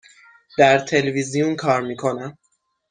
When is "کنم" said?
1.95-2.37